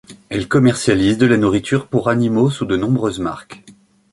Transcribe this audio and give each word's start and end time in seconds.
Elle 0.29 0.47
commercialise 0.47 1.19
de 1.19 1.27
la 1.27 1.37
nourriture 1.37 1.85
pour 1.87 2.09
animaux 2.09 2.49
sous 2.49 2.65
de 2.65 2.75
nombreuses 2.75 3.19
marques. 3.19 3.61